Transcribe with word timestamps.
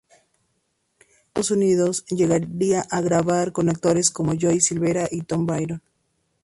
En 0.09 1.05
Estados 1.29 1.51
Unidos 1.51 2.05
llegaría 2.07 2.81
a 2.89 3.01
grabar 3.01 3.51
con 3.51 3.69
actores 3.69 4.09
como 4.09 4.31
Joey 4.35 4.59
Silvera 4.59 5.07
y 5.11 5.21
Tom 5.21 5.45
Byron. 5.45 5.79